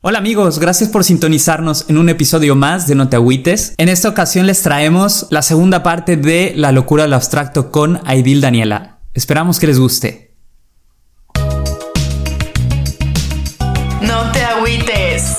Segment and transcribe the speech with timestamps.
[0.00, 3.74] Hola amigos, gracias por sintonizarnos en un episodio más de No te agüites.
[3.78, 8.40] En esta ocasión les traemos la segunda parte de La locura del abstracto con Aidil
[8.40, 9.00] Daniela.
[9.12, 10.36] Esperamos que les guste.
[14.00, 15.38] No te agüites.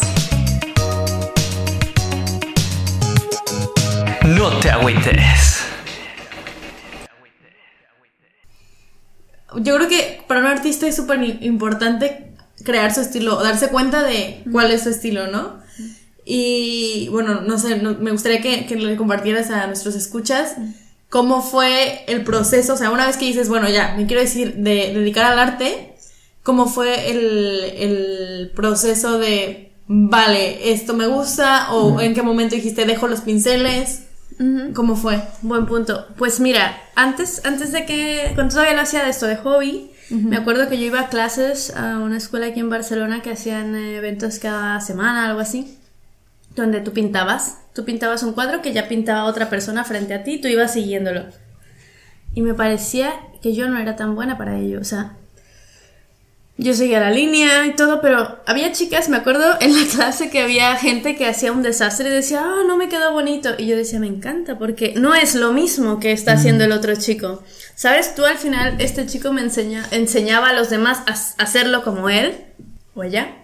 [4.26, 5.64] No te agüites.
[9.62, 12.29] Yo creo que para un artista es súper importante
[12.64, 15.60] crear su estilo, darse cuenta de cuál es su estilo, ¿no?
[16.26, 20.56] Y bueno, no sé, me gustaría que, que, le compartieras a nuestros escuchas
[21.10, 24.56] cómo fue el proceso, o sea, una vez que dices, bueno, ya, me quiero decir,
[24.58, 25.96] de dedicar al arte,
[26.44, 32.86] cómo fue el, el proceso de, vale, esto me gusta, o en qué momento dijiste,
[32.86, 34.04] dejo los pinceles.
[34.74, 35.22] ¿Cómo fue?
[35.42, 36.08] Buen punto.
[36.18, 40.38] Pues mira, antes, antes de que, cuando todavía lo hacía de esto de hobby, me
[40.38, 44.40] acuerdo que yo iba a clases a una escuela aquí en Barcelona que hacían eventos
[44.40, 45.78] cada semana, algo así,
[46.56, 47.60] donde tú pintabas.
[47.74, 50.74] Tú pintabas un cuadro que ya pintaba otra persona frente a ti y tú ibas
[50.74, 51.26] siguiéndolo.
[52.34, 54.80] Y me parecía que yo no era tan buena para ello.
[54.80, 55.16] O sea,
[56.58, 60.42] yo seguía la línea y todo, pero había chicas, me acuerdo en la clase que
[60.42, 63.52] había gente que hacía un desastre y decía, ah, no me quedó bonito.
[63.58, 66.96] Y yo decía, me encanta, porque no es lo mismo que está haciendo el otro
[66.96, 67.44] chico.
[67.80, 68.14] ¿Sabes?
[68.14, 72.36] Tú al final, este chico me enseña, enseñaba a los demás a hacerlo como él
[72.94, 73.38] o ella.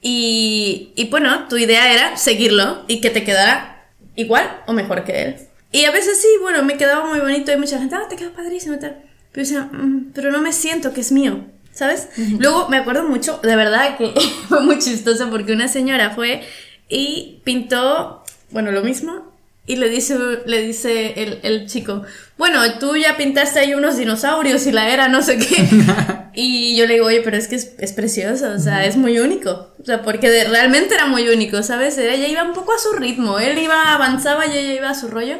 [0.00, 5.22] Y, y bueno, tu idea era seguirlo y que te quedara igual o mejor que
[5.22, 5.36] él.
[5.72, 8.30] Y a veces sí, bueno, me quedaba muy bonito y mucha gente, ah, te queda
[8.30, 9.02] padrísimo y tal.
[9.32, 11.44] Pero, mm, pero no me siento que es mío.
[11.72, 12.10] ¿sabes?
[12.38, 14.14] Luego me acuerdo mucho, de verdad que
[14.48, 16.42] fue muy chistoso porque una señora fue
[16.88, 19.31] y pintó, bueno, lo mismo,
[19.66, 22.02] y le dice, le dice el, el, chico,
[22.36, 25.68] bueno, tú ya pintaste ahí unos dinosaurios y la era no sé qué.
[26.34, 29.18] y yo le digo, oye, pero es que es, es precioso, o sea, es muy
[29.18, 29.68] único.
[29.80, 31.96] O sea, porque realmente era muy único, ¿sabes?
[31.98, 35.08] Ella iba un poco a su ritmo, él iba, avanzaba y ella iba a su
[35.08, 35.38] rollo.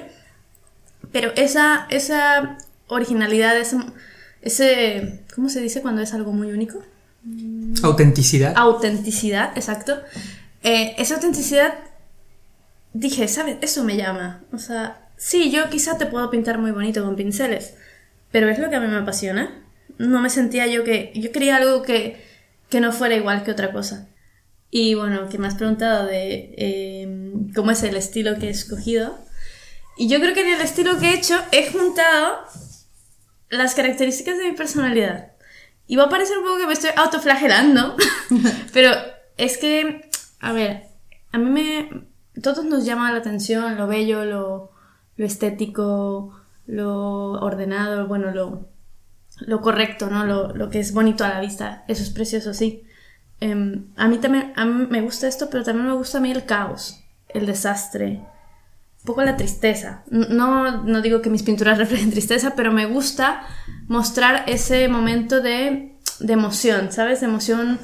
[1.10, 2.58] Pero esa, esa
[2.88, 3.76] originalidad, ese
[4.42, 6.82] ese, ¿cómo se dice cuando es algo muy único?
[7.82, 8.54] Autenticidad.
[8.56, 10.00] Autenticidad, exacto.
[10.64, 11.74] Eh, esa autenticidad,
[12.92, 13.56] dije, ¿sabes?
[13.60, 14.44] Eso me llama.
[14.52, 17.74] O sea, sí, yo quizá te puedo pintar muy bonito con pinceles,
[18.30, 19.64] pero es lo que a mí me apasiona.
[19.98, 22.24] No me sentía yo que, yo quería algo que,
[22.68, 24.08] que no fuera igual que otra cosa.
[24.70, 29.18] Y bueno, que me has preguntado de eh, cómo es el estilo que he escogido.
[29.98, 32.38] Y yo creo que en el estilo que he hecho he juntado
[33.50, 35.32] las características de mi personalidad.
[35.86, 37.96] Y va a parecer un poco que me estoy autoflagelando,
[38.72, 38.92] pero
[39.36, 40.08] es que,
[40.40, 40.84] a ver,
[41.32, 42.11] a mí me...
[42.40, 44.70] Todos nos llama la atención lo bello, lo,
[45.16, 46.34] lo estético,
[46.66, 48.68] lo ordenado, bueno, lo,
[49.40, 50.24] lo correcto, ¿no?
[50.24, 51.84] Lo, lo, que es bonito a la vista.
[51.88, 52.84] Eso es precioso, sí.
[53.40, 56.30] Eh, a mí también a mí me gusta esto, pero también me gusta a mí
[56.30, 58.20] el caos, el desastre,
[59.00, 60.04] un poco la tristeza.
[60.08, 63.42] No, no digo que mis pinturas reflejen tristeza, pero me gusta
[63.88, 67.20] mostrar ese momento de, de emoción, ¿sabes?
[67.20, 67.78] De emoción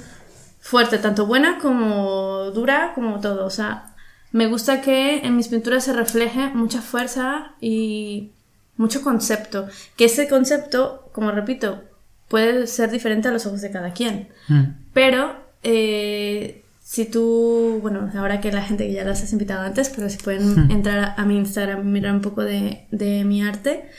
[0.61, 3.45] fuerte, tanto buena como dura, como todo.
[3.45, 3.88] O sea,
[4.33, 8.31] me gusta que en mis pinturas se refleje mucha fuerza y
[8.77, 9.69] mucho concepto.
[9.97, 11.83] Que ese concepto, como repito,
[12.29, 14.29] puede ser diferente a los ojos de cada quien.
[14.49, 14.65] Mm.
[14.93, 19.91] Pero eh, si tú, bueno, ahora que la gente que ya las has invitado antes,
[19.91, 23.91] pero si pueden entrar a, mi Instagram y mirar un poco de, de, mi arte,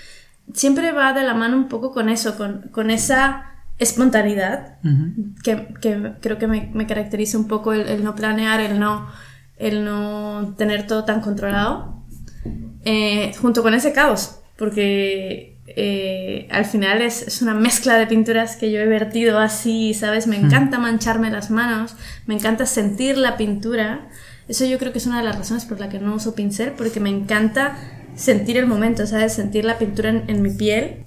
[0.53, 3.45] siempre va de la mano un poco con eso, con, con esa
[3.77, 4.77] espontaneidad
[5.43, 9.07] que, que, creo que me, me caracteriza un poco el, no planear, el no,
[9.59, 12.03] el no tener todo tan controlado,
[12.85, 18.55] eh, junto con ese caos, porque eh, al final es, es, una mezcla de pinturas
[18.55, 20.25] que yo he vertido así, ¿sabes?
[20.27, 21.95] Me encanta mancharme las manos,
[22.25, 24.09] me encanta sentir la pintura.
[24.47, 26.71] Eso yo creo que es una de las razones por la que no uso pincel,
[26.71, 27.77] porque me encanta
[28.15, 29.33] sentir el momento, ¿sabes?
[29.33, 31.05] Sentir la pintura en, en mi piel.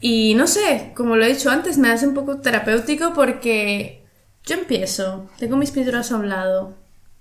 [0.00, 4.04] Y no sé, como lo he dicho antes, me hace un poco terapéutico porque
[4.44, 6.76] yo empiezo, tengo mis pinturas a un lado,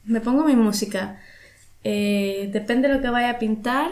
[0.07, 1.19] me pongo mi música,
[1.83, 3.91] eh, depende de lo que vaya a pintar,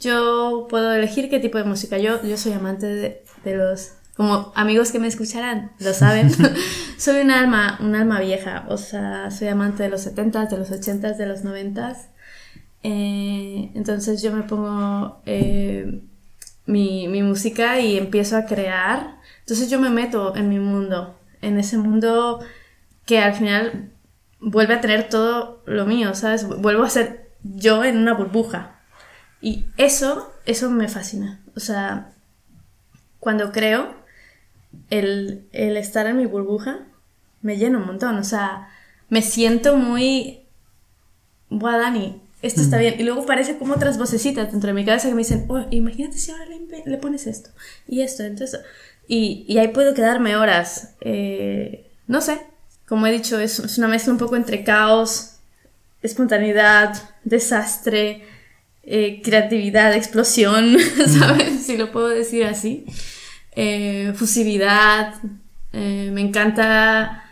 [0.00, 1.98] yo puedo elegir qué tipo de música.
[1.98, 2.86] Yo, yo soy amante
[3.44, 6.30] de, los como amigos que me escucharán lo saben,
[6.98, 10.70] soy un alma, un alma vieja, o sea, soy amante de los 70s, de los
[10.70, 11.96] 80s, de los 90s.
[12.82, 16.02] Eh, entonces yo me pongo eh,
[16.66, 19.18] mi, mi música y empiezo a crear.
[19.40, 22.40] Entonces yo me meto en mi mundo, en ese mundo
[23.06, 23.93] que al final
[24.44, 26.46] vuelve a tener todo lo mío, ¿sabes?
[26.46, 28.80] Vuelvo a ser yo en una burbuja.
[29.40, 31.42] Y eso, eso me fascina.
[31.56, 32.12] O sea,
[33.20, 33.94] cuando creo,
[34.90, 36.86] el, el estar en mi burbuja
[37.42, 38.16] me llena un montón.
[38.18, 38.68] O sea,
[39.08, 40.40] me siento muy...
[41.50, 42.94] Buah, Dani, esto está bien.
[42.98, 46.18] Y luego parece como otras vocecitas dentro de mi cabeza que me dicen, oh, imagínate
[46.18, 46.46] si ahora
[46.84, 47.50] le pones esto
[47.86, 48.60] y esto, entonces...
[49.06, 50.94] Y, y ahí puedo quedarme horas.
[51.02, 52.40] Eh, no sé,
[52.94, 55.38] como he dicho, es, es una mezcla un poco entre caos,
[56.00, 58.22] espontaneidad, desastre,
[58.84, 60.76] eh, creatividad, explosión,
[61.08, 61.66] ¿sabes?
[61.66, 62.86] Si lo puedo decir así.
[63.56, 65.14] Eh, fusividad.
[65.72, 67.24] eh, me encanta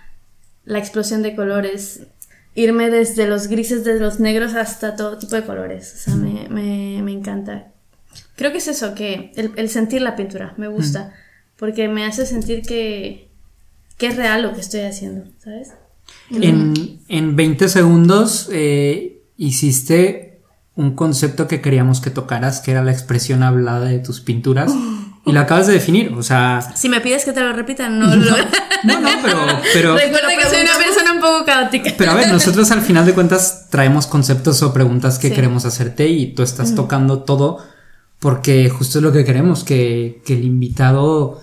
[0.65, 2.09] la explosión de colores.
[2.57, 5.95] Irme desde los grises, desde los negros hasta todo tipo de colores.
[5.95, 7.69] O sea, me, me, me encanta.
[8.35, 11.15] Creo que es eso, que el, el sentir la pintura, me gusta.
[11.55, 13.29] Porque me hace sentir que,
[13.99, 15.73] que es real lo que estoy haciendo, ¿sabes?
[16.31, 20.41] En, en 20 segundos eh, hiciste
[20.75, 24.73] un concepto que queríamos que tocaras, que era la expresión hablada de tus pinturas.
[25.25, 26.61] Y lo acabas de definir, o sea...
[26.75, 28.37] Si me pides que te lo repita, no lo...
[28.85, 29.39] No, no, pero...
[29.73, 31.93] pero Recuerda que soy una persona un poco caótica.
[31.97, 35.35] Pero a ver, nosotros al final de cuentas traemos conceptos o preguntas que Sí.
[35.35, 37.59] queremos hacerte y tú estás tocando todo
[38.19, 41.41] porque justo es lo que queremos, que, que el invitado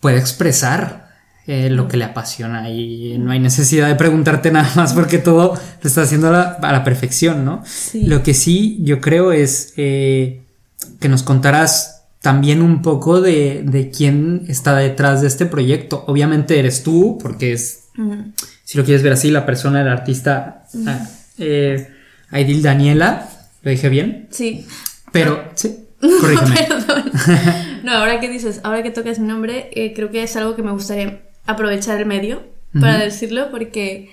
[0.00, 1.05] pueda expresar
[1.48, 5.54] eh, lo que le apasiona y no hay necesidad de preguntarte nada más porque todo
[5.54, 7.62] lo está haciendo a la, a la perfección, ¿no?
[7.64, 8.02] Sí.
[8.06, 10.42] Lo que sí yo creo es eh,
[10.98, 16.02] que nos contarás también un poco de, de quién está detrás de este proyecto.
[16.08, 17.84] Obviamente eres tú, porque es
[18.64, 21.08] si lo quieres ver así, la persona, el artista, ah,
[21.38, 21.88] eh,
[22.30, 23.28] Aidil Daniela,
[23.62, 24.26] ¿lo dije bien?
[24.32, 24.66] Sí.
[25.12, 25.86] Pero, sí,
[26.20, 26.56] corrígeme.
[26.68, 27.12] Perdón.
[27.86, 30.72] No, ahora que dices, ahora que tocas mi nombre, creo que es algo que me
[30.72, 32.42] gustaría aprovechar el medio
[32.78, 33.04] para Ujú.
[33.04, 34.10] decirlo porque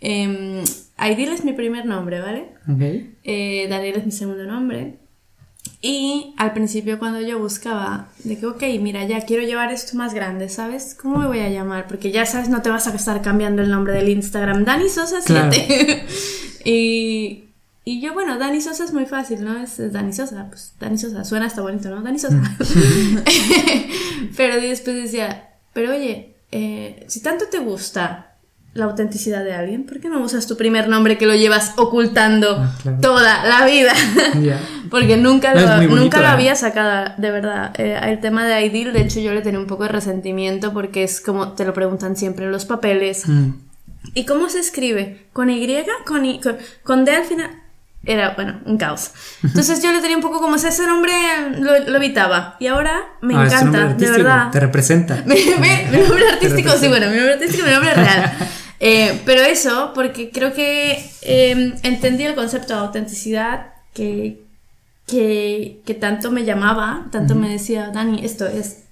[0.00, 0.62] eh,
[0.96, 2.48] Aidil es mi primer nombre, ¿vale?
[2.68, 3.06] Ok.
[3.24, 4.98] Eh, Daniel es mi segundo nombre.
[5.82, 10.14] Y al principio cuando yo buscaba de que, ok, mira, ya quiero llevar esto más
[10.14, 10.96] grande, ¿sabes?
[11.00, 11.86] ¿Cómo me voy a llamar?
[11.86, 14.64] Porque ya sabes, no te vas a estar cambiando el nombre del Instagram.
[14.64, 15.24] Dani Sosa 7.
[15.26, 15.50] Claro.
[16.64, 17.44] y,
[17.84, 19.58] y yo, bueno, Dani Sosa es muy fácil, ¿no?
[19.58, 20.46] Es, es Dani Sosa.
[20.48, 22.00] Pues Dani Sosa, suena hasta bonito, ¿no?
[22.02, 22.40] Dani Sosa.
[24.36, 28.32] pero después decía, pero oye, eh, si tanto te gusta
[28.74, 32.56] la autenticidad de alguien, ¿por qué no usas tu primer nombre que lo llevas ocultando
[32.60, 32.98] Ah, claro.
[33.00, 33.92] toda la vida?
[34.90, 36.28] Porque nunca No, lo, bonito, nunca lo ¿eh?
[36.30, 37.72] había sacado, de verdad.
[37.80, 41.02] Eh, el tema de Aidil, de hecho, yo le tenía un poco de resentimiento porque
[41.04, 43.26] es como te lo preguntan siempre en los papeles.
[43.26, 43.52] Mm,
[44.14, 45.26] ¿Y cómo se escribe?
[45.32, 45.66] ¿Con Y?
[46.06, 46.40] ¿Con, I?
[46.40, 47.50] con, con D al final?
[48.06, 49.10] Era, bueno, un caos.
[49.42, 51.12] Entonces yo le tenía un poco como ese nombre
[51.58, 52.56] lo, lo evitaba.
[52.60, 54.50] Y ahora me ah, encanta, de verdad.
[54.52, 55.22] Te representa.
[55.26, 58.32] Mi, mi- mi nombre artístico, sí, bueno, mi nombre artístico mi nombre real.
[58.78, 64.42] Eh, pero eso, porque creo que eh, entendí el concepto de autenticidad que,
[65.06, 68.82] que, que tanto me llamaba, tanto me decía, Dani, esto es.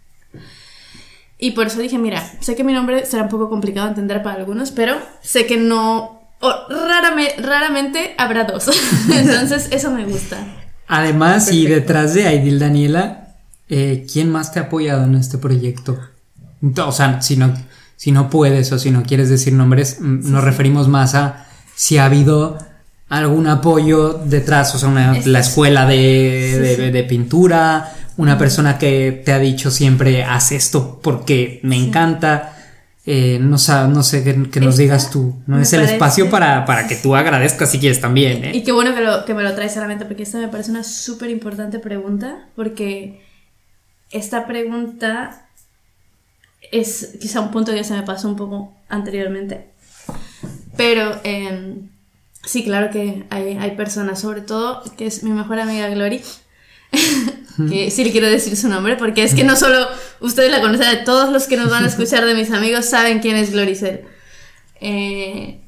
[1.39, 4.23] Y por eso dije, mira, sé que mi nombre será un poco complicado de entender
[4.23, 6.14] para algunos, pero sé que no.
[6.45, 8.69] O rarame- raramente habrá dos.
[9.13, 10.37] Entonces, eso me gusta.
[10.87, 13.29] Además, y detrás de Aidil Daniela,
[13.69, 15.99] eh, ¿quién más te ha apoyado en este proyecto?
[16.85, 17.55] O sea, si no,
[17.97, 21.99] si no puedes o si no quieres decir nombres, mm, nos referimos más a si
[21.99, 22.59] ha habido
[23.09, 26.91] algún apoyo detrás, o sea, una- Esto la es- escuela de, Sí, de- sí.
[26.91, 32.54] de pintura, una persona que te ha dicho siempre, haz esto porque me encanta.
[33.07, 33.57] Eh, no,
[33.89, 35.35] no sé, que, que nos digas tú.
[35.47, 38.45] No es el parece- espacio para, para que tú agradezcas si quieres también.
[38.47, 38.53] ¿eh?
[38.55, 40.49] Y qué bueno que, lo, que me lo traes a la mente, porque esta me
[40.49, 43.21] parece una súper importante pregunta, porque
[44.11, 45.47] esta pregunta
[46.73, 49.69] es quizá un punto que se me pasó un poco anteriormente.
[50.77, 51.77] Pero eh,
[52.43, 56.23] sí, claro que hay, hay personas, sobre todo, que es mi mejor amiga Glory,
[57.69, 59.87] que sí le quiero decir su nombre, porque es que no solo
[60.21, 63.37] ustedes la conocen, todos los que nos van a escuchar de mis amigos saben quién
[63.37, 64.03] es Gloricel.
[64.81, 65.61] Eh,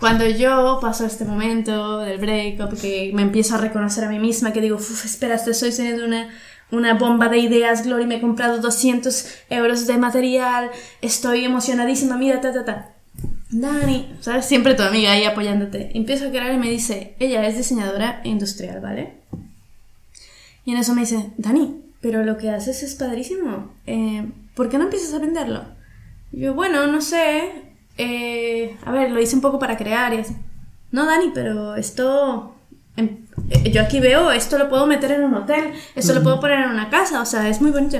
[0.00, 4.52] cuando yo paso este momento del breakup, que me empiezo a reconocer a mí misma,
[4.52, 6.28] que digo, "Uf, espera, estoy teniendo una,
[6.70, 12.40] una bomba de ideas, Glory, me he comprado 200 euros de material, estoy emocionadísima, mira,
[12.40, 12.92] ta, ta, ta.
[13.50, 14.44] Dani, ¿sabes?
[14.44, 15.92] Siempre tu amiga ahí apoyándote.
[15.94, 19.14] Empiezo a crear y me dice, ella es diseñadora industrial, ¿vale?
[20.66, 23.72] Y en eso me dice, Dani, pero lo que haces es padrísimo.
[23.86, 25.64] Eh, ¿por qué no empiezas a venderlo?
[26.32, 27.52] Y yo, bueno, no sé,
[27.96, 30.34] eh, a ver, lo hice un poco para crear y así.
[30.90, 32.56] No, Dani, pero esto,
[32.96, 36.40] em, eh, yo aquí veo, esto lo puedo meter en un hotel, esto lo puedo
[36.40, 37.98] poner en una casa, o sea, es muy bonito.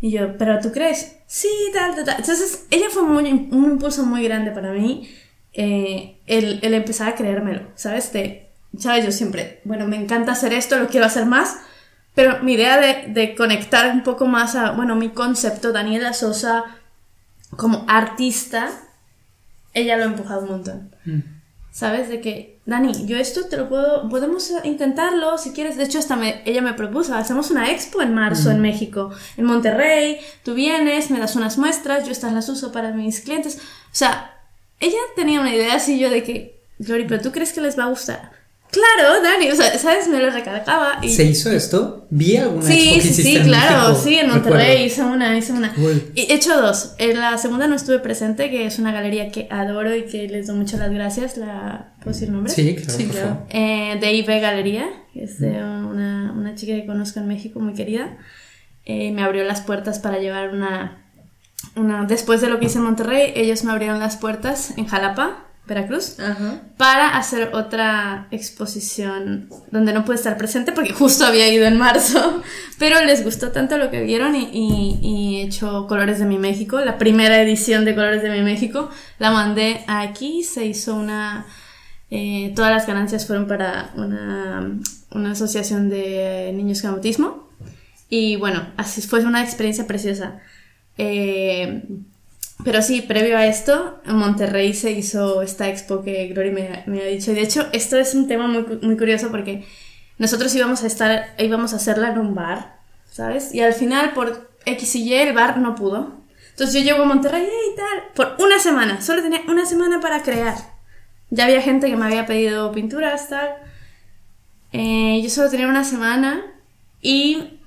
[0.00, 1.18] Y yo, ¿pero tú crees?
[1.26, 2.16] Sí, tal, tal, tal.
[2.18, 5.06] Entonces, ella fue muy, un impulso muy grande para mí,
[5.52, 8.10] eh, el, el empezar a creérmelo, ¿sabes?
[8.12, 9.04] De, ¿sabes?
[9.04, 11.58] Yo siempre, bueno, me encanta hacer esto, lo quiero hacer más,
[12.14, 16.64] pero mi idea de, de conectar un poco más a, bueno, mi concepto, Daniela Sosa,
[17.56, 18.70] como artista,
[19.74, 20.94] ella lo ha empujado un montón.
[21.72, 22.08] ¿Sabes?
[22.08, 25.76] De que, Dani, yo esto te lo puedo, podemos intentarlo si quieres.
[25.76, 29.44] De hecho, hasta me- ella me propuso, hacemos una expo en marzo en México, en
[29.44, 33.56] Monterrey, tú vienes, me das unas muestras, yo estas las uso para mis clientes.
[33.58, 33.60] O
[33.94, 34.36] sea,
[34.80, 37.84] ella tenía una idea así yo de que, Glory, pero tú crees que les va
[37.84, 38.32] a gustar.
[38.70, 40.06] Claro, Dani, o sea, ¿sabes?
[40.06, 41.08] Me lo recargaba y...
[41.08, 42.06] ¿Se hizo esto?
[42.10, 44.30] Vi alguna expo Sí, que sí, sí, en claro, México, sí, en.
[44.30, 45.74] Monterrey hice una, hice una.
[45.74, 46.12] Cool.
[46.14, 46.94] Y he hecho dos.
[46.98, 50.46] En la segunda no estuve presente, que es una galería que adoro y que les
[50.46, 51.36] doy muchas las gracias.
[51.36, 52.52] La, ¿Puedo decir nombre?
[52.52, 53.46] Sí, claro, Sí, claro.
[53.50, 57.74] Eh, de IB Galería, que es de una, una chica que conozco en México, muy
[57.74, 58.18] querida.
[58.84, 61.04] Eh, me abrió las puertas para llevar una,
[61.76, 62.04] una...
[62.06, 66.18] Después de lo que hice en Monterrey, ellos me abrieron las puertas en Jalapa, Veracruz
[66.20, 66.60] Ajá.
[66.76, 72.42] para hacer otra exposición donde no pude estar presente porque justo había ido en marzo,
[72.78, 76.38] pero les gustó tanto lo que vieron y, y- y he hecho Colores de mi
[76.38, 81.46] México, la primera edición de Colores de mi México, la mandé aquí, se hizo una...
[82.10, 84.68] eh, todas las ganancias fueron para una,
[85.12, 87.48] una asociación de niños con autismo
[88.08, 90.40] y bueno, así fue una experiencia preciosa.
[90.98, 91.84] Eh,
[92.64, 97.02] pero sí, previo a esto, en Monterrey se hizo esta expo que Glory me, me
[97.02, 97.32] ha dicho.
[97.32, 99.66] Y de hecho, esto es un tema muy, muy curioso porque
[100.18, 102.78] nosotros íbamos a estar, íbamos a hacerla en un bar,
[103.10, 103.54] ¿sabes?
[103.54, 106.20] Y al final, por X y Y, el bar no pudo.
[106.50, 110.22] Entonces yo llego a Monterrey y tal, por una semana, solo tenía una semana para
[110.22, 110.56] crear.
[111.30, 113.48] Ya había gente que me había pedido pinturas, tal.
[114.72, 116.42] Eh, yo solo tenía una semana
[117.00, 117.59] y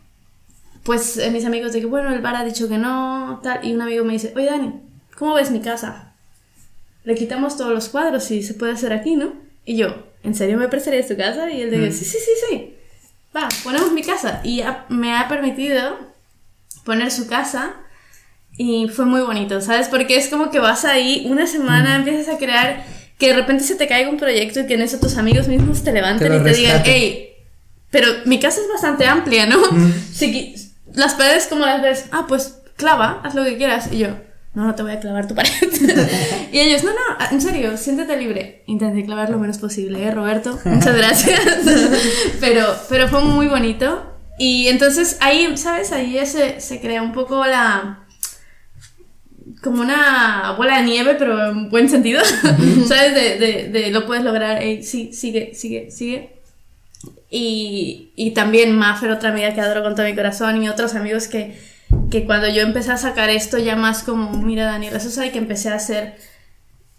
[0.84, 3.74] pues eh, mis amigos de que bueno, el bar ha dicho que no, tal, y
[3.74, 4.74] un amigo me dice, oye Dani,
[5.18, 6.14] ¿cómo ves mi casa?
[7.06, 9.34] Le quitamos todos los cuadros y se puede hacer aquí, ¿no?
[9.66, 11.50] Y yo, ¿en serio me prestarías tu casa?
[11.52, 12.74] Y él de que, sí, sí, sí, sí,
[13.36, 14.42] va, ponemos mi casa.
[14.44, 15.98] Y ha- me ha permitido
[16.86, 17.74] poner su casa
[18.58, 19.88] y fue muy bonito, ¿sabes?
[19.90, 22.86] Porque es como que vas ahí una semana, empiezas a crear,
[23.18, 25.84] que de repente se te caiga un proyecto y que en eso tus amigos mismos
[25.84, 27.30] te levanten Te y te digan, hey,
[27.90, 29.60] pero mi casa es bastante amplia, ¿no?
[30.14, 30.63] Si qui-
[30.94, 33.90] las paredes como las ves, ah, pues clava, haz lo que quieras.
[33.92, 34.10] Y yo,
[34.54, 35.52] no, no te voy a clavar tu pared.
[36.52, 38.64] y ellos, no, no, en serio, siéntete libre.
[38.68, 40.60] Intenté clavar lo menos posible, ¿eh, Roberto?
[40.66, 41.42] Muchas gracias.
[42.40, 44.10] pero, pero fue muy bonito.
[44.38, 45.92] Y entonces ahí, ¿sabes?
[45.92, 48.00] Ahí ya se, se crea un poco la
[49.62, 52.22] como una bola de nieve, pero en buen sentido,
[52.88, 53.14] ¿sabes?
[53.14, 56.43] De, de, de lo puedes lograr, sí, sigue, sigue, sigue.
[57.30, 61.28] Y, y también Maffer, otra amiga que adoro con todo mi corazón, y otros amigos
[61.28, 61.58] que,
[62.12, 65.40] que cuando yo empecé a sacar esto ya más como, mira Daniela Sosa, y que
[65.40, 66.16] empecé a hacer,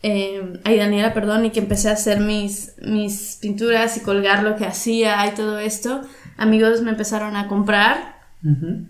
[0.03, 4.57] eh, ay Daniela, perdón, y que empecé a hacer mis, mis pinturas y colgar lo
[4.57, 6.03] que hacía y todo esto,
[6.37, 8.87] amigos me empezaron a comprar Ujú.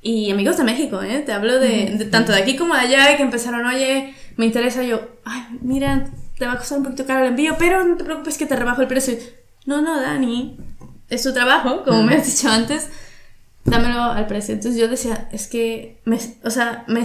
[0.00, 1.24] y amigos de México, ¿eh?
[1.26, 4.84] Te hablo de, de tanto de aquí como de allá, que empezaron, oye, me interesa
[4.84, 6.06] yo, ay, mira,
[6.38, 8.54] te va a costar un poquito caro el envío, pero no te preocupes que te
[8.54, 9.14] rebajo el precio.
[9.66, 10.56] No, no, Dani,
[11.08, 12.88] es tu trabajo, como me has dicho antes,
[13.64, 14.54] dámelo al precio.
[14.54, 17.04] Entonces yo decía, es que, me, o sea, me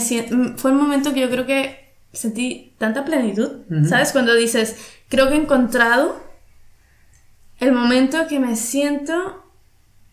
[0.58, 3.50] fue un momento que yo creo que sentí tanta plenitud,
[3.88, 4.12] ¿sabes?
[4.12, 4.76] Cuando dices,
[5.10, 6.22] creo que he encontrado
[7.60, 9.44] el momento que me siento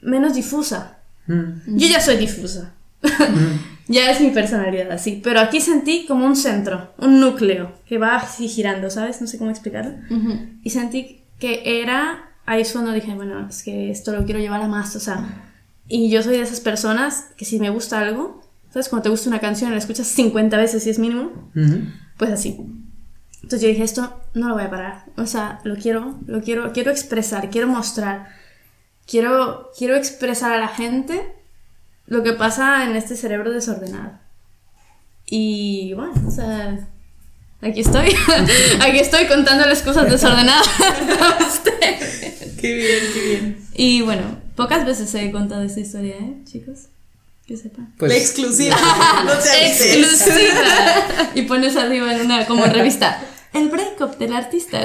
[0.00, 0.98] menos difusa.
[1.26, 2.74] Yo ya soy difusa.
[3.88, 5.20] ya es mi personalidad así.
[5.22, 9.20] Pero aquí sentí como un centro, un núcleo que va así girando, ¿sabes?
[9.20, 9.94] No sé cómo explicarlo.
[10.62, 12.30] Y sentí que era.
[12.46, 15.52] Ahí es cuando dije, bueno, es que esto lo quiero llevar a más, o sea.
[15.88, 18.88] Y yo soy de esas personas que si me gusta algo, ¿sabes?
[18.88, 21.80] Cuando te gusta una canción y la escuchas 50 veces si es mínimo, Ujú.
[22.16, 22.56] pues así.
[23.42, 25.04] Entonces yo dije, esto no lo voy a parar.
[25.16, 28.28] O sea, lo quiero, lo quiero, quiero expresar, quiero mostrar.
[29.06, 31.32] Quiero, quiero expresar a la gente
[32.06, 34.18] lo que pasa en este cerebro desordenado.
[35.26, 36.88] Y bueno, o sea,
[37.62, 38.14] aquí estoy.
[38.80, 42.42] aquí estoy contándoles cosas desordenadas a ustedes.
[42.60, 43.58] Qué bien, qué bien.
[43.74, 44.22] Y bueno,
[44.56, 46.86] pocas veces he contado esta historia, ¿eh, chicos?
[47.46, 47.92] Que sepan.
[47.98, 48.76] Pues, la exclusiva.
[49.24, 49.66] no te.
[49.68, 50.62] Exclusiva.
[51.34, 53.20] y pones arriba en una como revista.
[53.52, 54.82] El breakup del artista.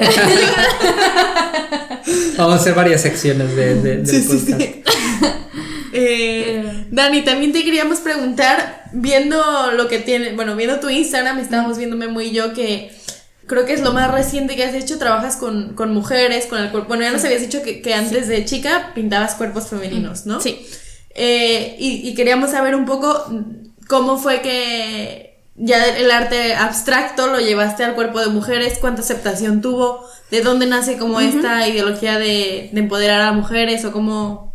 [2.36, 4.60] Vamos a hacer varias secciones de, de- del Sí, sí, podcast.
[4.60, 4.82] sí.
[5.92, 11.78] Eh, Dani, también te queríamos preguntar viendo lo que tiene, bueno, viendo tu Instagram, estábamos
[11.78, 12.90] viendo Memo y yo que
[13.46, 16.70] creo que es lo más reciente que has hecho, trabajas con, con mujeres, con el
[16.70, 20.40] cuerpo, bueno, ya nos habías dicho que, que antes de chica pintabas cuerpos femeninos, ¿no?
[20.40, 20.66] Sí.
[21.14, 23.26] Eh, y, y queríamos saber un poco
[23.88, 29.60] cómo fue que ya el arte abstracto lo llevaste al cuerpo de mujeres, cuánta aceptación
[29.60, 34.51] tuvo, de dónde nace como esta ideología de, de empoderar a mujeres o cómo...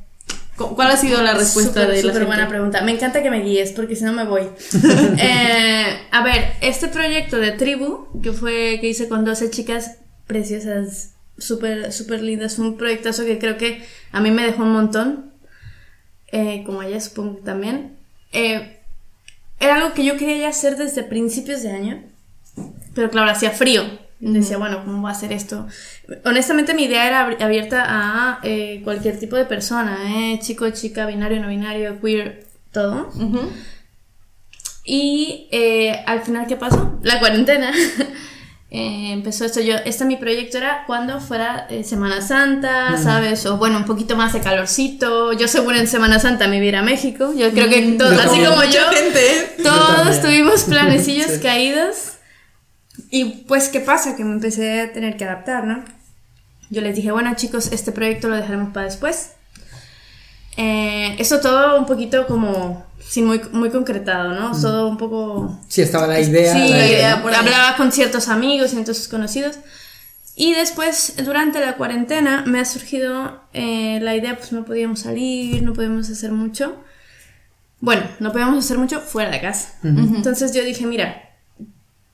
[0.58, 2.82] cu- ¿Cuál ha sido la respuesta Súper, de la súper buena pregunta.
[2.82, 4.44] Me encanta que me guíes porque si no me voy.
[5.20, 9.98] Eh, a ver, este proyecto de tribu que fue que hice con 12 chicas
[10.28, 14.74] preciosas, súper súper lindas, fue un proyectazo que creo que a mí me dejó un
[14.74, 15.32] montón,
[16.32, 17.96] eh, como a ella supongo que también.
[18.34, 18.80] Eh,
[19.60, 22.04] era algo que yo quería ya hacer desde principios de año,
[22.94, 23.84] pero claro, hacía frío.
[24.20, 25.68] Decía, bueno, ¿cómo voy a hacer esto?
[26.26, 30.40] Honestamente, mi idea era abierta a eh, cualquier tipo de persona, ¿eh?
[30.42, 33.10] chico, chica, binario, no binario, queer, todo.
[33.16, 33.52] Ujú.
[34.86, 37.00] Y eh, al final, ¿qué pasó?
[37.04, 37.72] La cuarentena.
[38.70, 39.62] Eh, empezó esto.
[39.62, 43.46] Yo, este mi proyecto era cuando fuera eh, Semana Santa, ¿sabes?
[43.46, 45.32] O bueno, un poquito más de calorcito.
[45.32, 47.32] Yo según en Semana Santa me iba a ir a México.
[47.34, 48.50] Yo creo que todo- yo así también.
[48.52, 49.56] como yo, gente.
[49.64, 50.22] todos también.
[50.22, 51.40] tuvimos planecillos Sí.
[51.40, 52.17] caídos.
[53.10, 54.16] Y pues, ¿qué pasa?
[54.16, 55.84] Que me empecé a tener que adaptar, ¿no?
[56.70, 59.32] Yo les dije, bueno chicos, este proyecto lo dejaremos para después.
[60.58, 64.60] Eh, eso todo un poquito como sin muy, muy concretado, ¿no?
[64.60, 65.60] Todo un poco...
[65.68, 66.54] Sí, estaba la idea.
[66.54, 69.58] Sí, la idea por hablaba con ciertos amigos y ciertos conocidos.
[70.36, 75.64] Y después, durante la cuarentena, me ha surgido eh, la idea, pues no podíamos salir,
[75.64, 76.76] no podíamos hacer mucho.
[77.80, 79.74] Bueno, no podíamos hacer mucho fuera de casa.
[79.84, 81.27] Entonces yo dije, mira,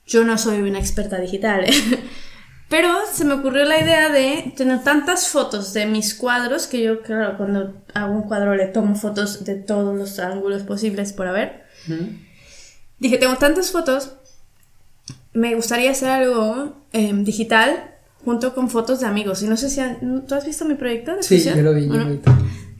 [0.06, 1.72] yo no soy una experta digital, ¿eh?
[2.68, 7.02] pero se me ocurrió la idea de tener tantas fotos de mis cuadros, que yo,
[7.02, 11.64] claro, cuando hago un cuadro le tomo fotos de todos los ángulos posibles por haber.
[12.98, 14.12] Dije, tengo tantas fotos,
[15.32, 17.90] me gustaría hacer algo eh, digital
[18.24, 19.42] junto con fotos de amigos.
[19.42, 19.80] Y no sé si...
[19.80, 21.14] han- ¿Tú has visto mi proyecto?
[21.16, 21.86] de Sí, yo lo vi.
[21.86, 22.22] yo también.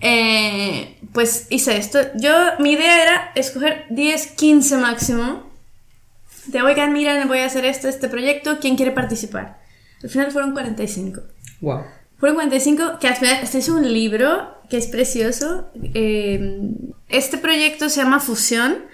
[0.00, 1.98] eh, pues hice esto.
[2.14, 5.50] Yo, mi idea era escoger 10, 15 máximo.
[6.46, 9.58] De, oigan, miren, voy a hacer esto, este proyecto, ¿quién quiere participar?
[10.02, 11.22] Al final fueron 45.
[11.60, 11.82] Wow.
[12.18, 15.70] Fueron 45, que al final, este es un libro que es precioso.
[15.94, 16.60] Eh,
[17.08, 18.84] este proyecto se llama Fusión.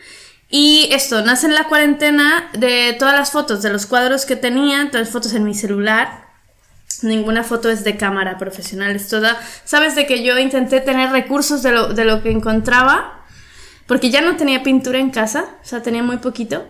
[0.48, 4.86] Y esto, nace en la cuarentena de todas las fotos, de los cuadros que tenía,
[4.90, 6.28] todas las fotos en mi celular.
[7.02, 9.40] Ninguna foto es de cámara profesional, es toda...
[9.64, 13.24] Sabes de que yo intenté tener recursos de lo, de lo que encontraba,
[13.86, 16.66] porque ya no tenía pintura en casa, o sea, tenía muy poquito.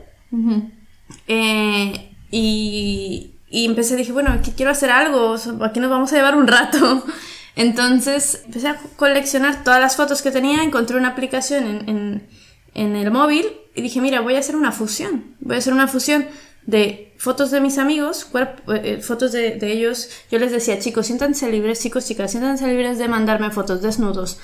[1.26, 6.46] Eh, y, empecé, dije, bueno, aquí quiero hacer algo, aquí nos vamos a llevar un
[6.46, 7.04] rato.
[7.56, 12.28] Entonces empecé a coleccionar todas las fotos que tenía, encontré una aplicación en,
[12.74, 15.34] en, el móvil y dije, mira, voy a hacer una fusión.
[15.40, 16.26] Voy a hacer una fusión
[16.66, 18.28] de fotos de mis amigos,
[18.68, 20.08] eh, fotos de, de ellos.
[20.30, 24.38] Yo les decía, chicos, siéntanse libres, chicos, chicas, siéntanse libres de mandarme fotos desnudos,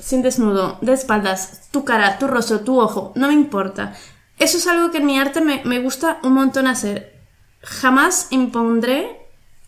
[0.00, 3.96] sin desnudo, de espaldas, tu cara, tu rostro, tu ojo, no me importa.
[4.40, 7.14] Eso es algo que en mi arte me, me gusta un montón hacer.
[7.62, 9.06] Jamás impondré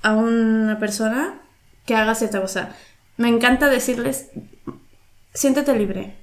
[0.03, 1.41] a una persona
[1.87, 2.71] que haga cierta cosa.
[3.17, 4.27] Me encanta decirles,
[5.35, 6.17] siéntete libre,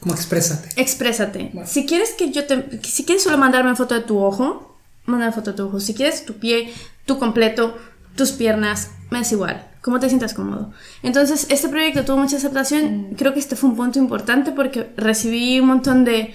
[0.00, 0.68] Como exprésate.
[0.80, 1.52] exprésate.
[1.66, 5.50] Si quieres que yo te, si quieres solo mandarme foto de tu ojo, mándame foto
[5.52, 5.80] de tu ojo.
[5.80, 6.72] Si quieres tu pie,
[7.06, 7.78] tu completo,
[8.16, 9.66] tus piernas, me es igual.
[9.80, 10.72] Como te sientas cómodo.
[11.02, 13.14] Entonces, este proyecto tuvo mucha aceptación.
[13.16, 16.34] Creo que este fue un punto importante porque recibí un montón de,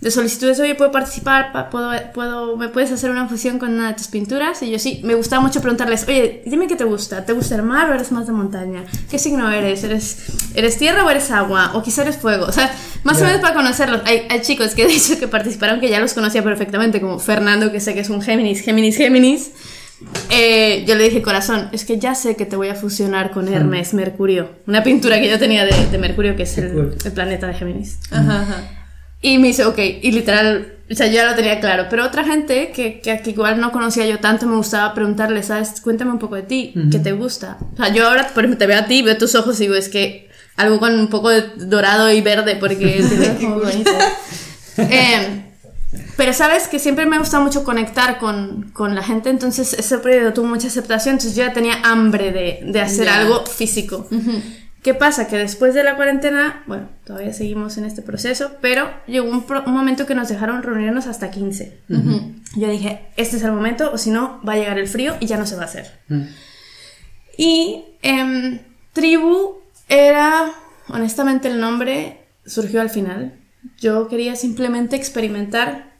[0.00, 0.60] de solicitudes.
[0.60, 1.50] Oye, ¿puedo participar?
[1.52, 4.62] Pa- ¿Puedo, puedo, ¿Me puedes hacer una fusión con una de tus pinturas?
[4.62, 7.24] Y yo sí, me gustaba mucho preguntarles, oye, dime qué te gusta.
[7.24, 8.84] ¿Te gusta el mar o eres más de montaña?
[9.10, 9.82] ¿Qué signo eres?
[9.84, 10.18] ¿Eres,
[10.54, 11.70] eres tierra o eres agua?
[11.74, 12.44] ¿O quizá eres fuego?
[12.46, 12.70] O sea,
[13.02, 13.26] más o Ya.
[13.26, 14.02] menos para conocerlos.
[14.04, 17.72] Hay, hay chicos que de hecho que participaron que ya los conocía perfectamente, como Fernando,
[17.72, 19.50] que sé que es un Géminis, Géminis, Géminis.
[20.28, 23.48] Eh, yo le dije, corazón, es que ya sé que te voy a fusionar con
[23.48, 24.50] Hermes, Mercurio.
[24.66, 27.98] Una pintura que yo tenía de, de Mercurio, que es el, planeta de Géminis.
[28.10, 28.62] Ajá, ajá.
[29.26, 31.86] Y me dice, ok, y literal, o sea, yo ya lo tenía claro.
[31.88, 35.80] Pero otra gente que, que, que igual no conocía yo tanto, me gustaba preguntarle, ¿sabes?
[35.80, 37.56] Cuéntame un poco de ti, ¿qué te gusta?
[37.72, 39.74] O sea, yo ahora, por ejemplo, te veo a ti, veo tus ojos y digo,
[39.76, 43.90] es que algo con un poco de dorado y verde, porque te ves muy bonito.
[44.76, 45.40] Eh,
[46.16, 49.98] pero sabes que siempre me ha gustado mucho conectar con, con la gente, entonces ese
[49.98, 53.20] proyecto tuvo mucha aceptación, entonces yo ya tenía hambre de, de hacer Ya.
[53.20, 54.06] algo físico.
[54.84, 55.26] ¿Qué pasa?
[55.26, 59.64] Que después de la cuarentena, bueno, todavía seguimos en este proceso, pero llegó un, pro-
[59.66, 61.80] un momento que nos dejaron reunirnos hasta 15.
[62.56, 65.26] Yo dije, este es el momento, o si no, va a llegar el frío y
[65.26, 65.90] ya no se va a hacer.
[67.36, 68.60] Y em,
[68.92, 69.56] Tribu
[69.88, 70.52] era,
[70.88, 73.34] honestamente, el nombre surgió al final.
[73.80, 75.94] Yo quería simplemente experimentar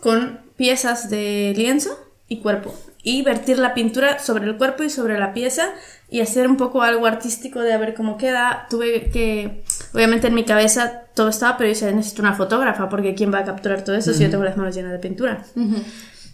[0.00, 1.96] con piezas de lienzo
[2.28, 2.74] y cuerpo
[3.06, 5.68] y vertir la pintura sobre el cuerpo y sobre la pieza
[6.10, 8.66] y hacer un poco algo artístico de a ver cómo queda.
[8.68, 9.62] Tuve que,
[9.94, 13.38] obviamente en mi cabeza todo estaba, pero yo decía, necesito una fotógrafa porque ¿quién va
[13.38, 15.44] a capturar todo eso si yo tengo las manos llenas de pintura?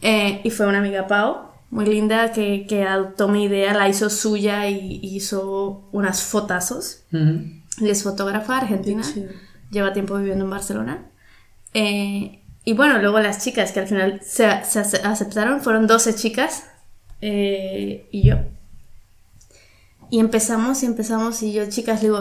[0.00, 4.08] Eh, y fue una amiga Pau, muy linda, que, que adoptó mi idea, la hizo
[4.08, 7.02] suya y hizo unas fotazos.
[7.12, 7.85] Ujú.
[7.85, 9.02] Y es fotógrafa argentina,
[9.70, 11.06] lleva tiempo viviendo en Barcelona.
[11.74, 16.14] Eh, y bueno, luego las chicas que al final se, se ace- aceptaron, fueron 12
[16.14, 16.64] chicas
[17.20, 18.37] eh, y yo.
[20.11, 22.20] Y empezamos y empezamos y yo, chicas, le digo,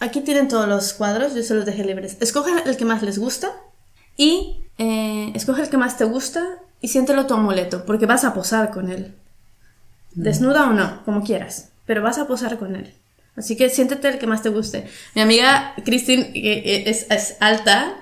[0.00, 2.16] aquí tienen todos los cuadros, yo se los dejé libres.
[2.20, 3.52] Escojan el que más les gusta
[4.16, 6.42] y eh, escoge el que más te gusta
[6.80, 9.14] y siéntelo tu amuleto, porque vas a posar con él.
[10.12, 12.94] Desnuda o no, como quieras, pero vas a posar con él.
[13.36, 14.88] Así que siéntete el que más te guste.
[15.14, 17.94] Mi amiga Christine, que es, es alta,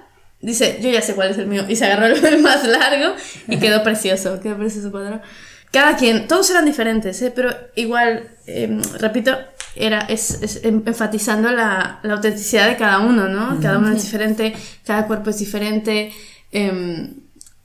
[0.44, 3.14] dice, yo ya sé cuál es el mío, y se agarró el más largo
[3.48, 5.20] y quedó precioso, quedó precioso cuadro.
[5.72, 7.32] Cada quien, todos eran diferentes, ¿eh?
[7.34, 9.36] pero igual, eh, repito,
[9.74, 13.58] era, es, es em- enfatizando la, la autenticidad de cada uno, ¿no?
[13.60, 14.54] Cada uno es diferente,
[14.86, 16.12] cada cuerpo es diferente.
[16.52, 17.14] em,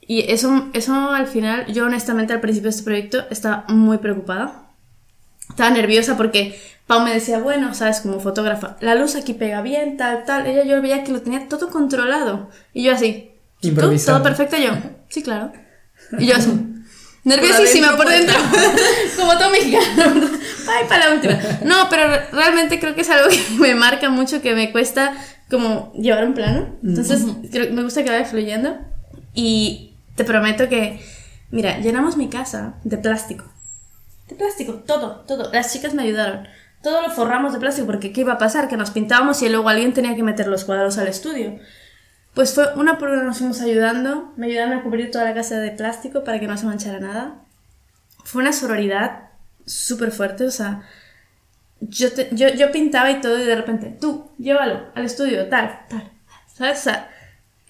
[0.00, 4.69] y eso, eso al final, yo honestamente al principio de este proyecto estaba muy preocupada.
[5.50, 9.96] Estaba nerviosa porque Pau me decía, bueno, sabes, como fotógrafa, la luz aquí pega bien,
[9.96, 10.46] tal, tal.
[10.46, 12.48] Ella yo veía que lo tenía todo controlado.
[12.72, 13.30] Y yo así,
[13.82, 13.86] ¿tú?
[14.12, 14.56] ¿Todo perfecto?
[14.56, 14.70] Yo,
[15.08, 15.52] sí, claro.
[16.18, 16.50] Y yo así,
[17.24, 18.34] nerviosísima por dentro,
[19.18, 19.86] como todo mexicano.
[20.68, 21.38] Ay, para la última.
[21.64, 25.12] No, pero re- realmente creo que es algo que me marca mucho, que me cuesta
[25.50, 26.76] como llevar un plano.
[26.82, 28.78] Entonces, creo- me gusta que vaya fluyendo.
[29.34, 31.00] Y te prometo que,
[31.50, 33.44] mira, llenamos mi casa de plástico.
[34.30, 35.52] De plástico, todo, todo.
[35.52, 36.46] Las chicas me ayudaron.
[36.82, 38.68] Todo lo forramos de plástico porque ¿qué iba a pasar?
[38.68, 41.58] Que nos pintábamos y luego alguien tenía que meter los cuadros al estudio.
[42.32, 44.32] Pues fue una por una nos fuimos ayudando.
[44.36, 47.42] Me ayudaron a cubrir toda la casa de plástico para que no se manchara nada.
[48.24, 49.30] Fue una sororidad
[49.66, 50.82] súper fuerte, o sea,
[51.80, 56.10] yo, yo, yo pintaba y todo y de repente, tú, llévalo al estudio, tal, tal,
[56.52, 56.78] ¿sabes?
[56.80, 57.10] O sea,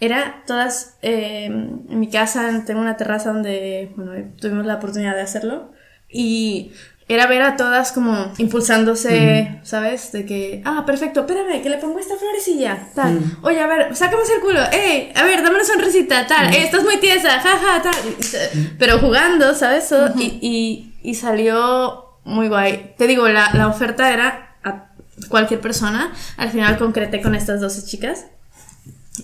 [0.00, 5.22] era todas, eh, en mi casa tengo una terraza donde, bueno, tuvimos la oportunidad de
[5.22, 5.72] hacerlo
[6.12, 6.72] y
[7.08, 10.12] era ver a todas como impulsándose, ¿sabes?
[10.12, 13.20] De que, ah, perfecto, espérame, que le pongo esta florecilla, tal.
[13.42, 16.84] Oye, a ver, sácame el culo, eh, a ver, dame una sonrisita, tal, eh, estás
[16.84, 17.94] muy tiesa, jaja, tal.
[18.18, 19.92] Y se- Pero jugando, ¿sabes?
[20.18, 22.94] Y, y, y salió muy guay.
[22.96, 24.92] Te digo, la, la oferta era a
[25.28, 26.12] cualquier persona.
[26.36, 28.26] Al final concreté con estas 12 chicas.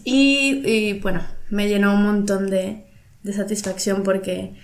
[0.04, 2.84] Y, y, bueno, me llenó un montón de,
[3.22, 4.54] de satisfacción porque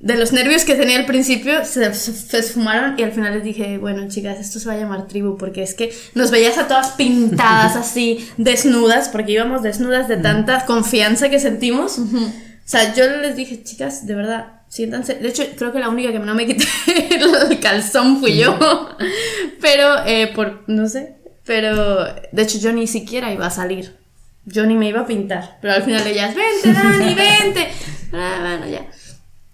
[0.00, 3.78] de los nervios que tenía al principio se, se- esfumaron y al final les dije,
[3.78, 6.90] bueno chicas, esto se va a llamar tribu porque es que nos veías a todas
[6.90, 11.98] pintadas así, desnudas, porque íbamos desnudas de tanta confianza que sentimos.
[11.98, 15.14] O sea, yo les dije, chicas, de verdad, siéntanse.
[15.14, 16.66] De hecho, creo que la única que no me quité
[17.50, 18.58] el calzón fui yo.
[19.60, 21.14] Pero, eh, por, no sé.
[21.46, 23.96] Pero, de hecho, yo ni siquiera iba a salir.
[24.44, 25.58] Yo ni me iba a pintar.
[25.62, 27.68] Pero al final ellas, vente, Dani, vente.
[28.12, 28.86] Ah, bueno, ya.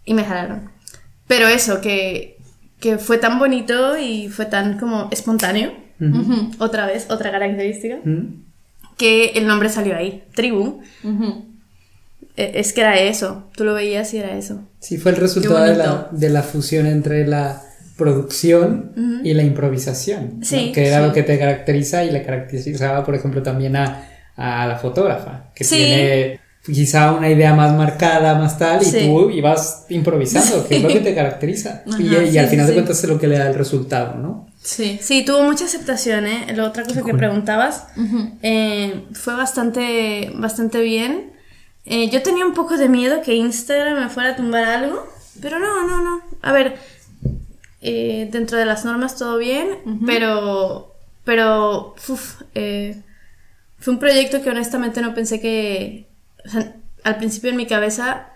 [0.04, 0.70] Y me jalaron.
[1.26, 2.36] Pero eso, que,
[2.80, 5.72] que fue tan bonito y fue tan como espontáneo.
[6.58, 7.96] Otra vez, otra característica.
[8.96, 10.80] Que el nombre salió ahí, tribu.
[12.36, 13.48] Eh, Es que era eso.
[13.56, 14.60] Tú lo veías y era eso.
[14.80, 17.62] Sí, fue el resultado de la, de la fusión entre la
[17.96, 20.40] producción y la improvisación.
[20.40, 20.44] ¿no?
[20.44, 21.06] Sí, Que era sí.
[21.06, 25.62] lo que te caracteriza y le caracterizaba, por ejemplo, también a, a la fotógrafa, que
[25.64, 25.76] Sí.
[25.76, 28.98] tiene quizá una idea más marcada, más tal, y Sí.
[29.06, 31.82] tú ibas improvisando, que es lo que te caracteriza.
[31.98, 32.74] y, Ajá, y sí, al sí, final de sí.
[32.74, 34.48] cuentas es lo que le da el resultado, ¿no?
[34.62, 34.98] Sí.
[35.02, 36.46] Sí, tuvo mucha aceptación, ¿eh?
[36.56, 37.84] La otra cosa que preguntabas
[38.42, 41.32] eh, fue bastante, bastante bien.
[41.84, 45.06] Eh, yo tenía un poco de miedo que Instagram me fuera a tumbar algo,
[45.42, 46.20] pero no, no, no.
[46.40, 46.78] A ver,
[47.82, 49.68] eh, dentro de las normas todo bien,
[50.06, 52.96] pero, pero, uf, eh,
[53.78, 56.06] fue un proyecto que honestamente no pensé que,
[56.46, 58.28] o sea, al principio en mi cabeza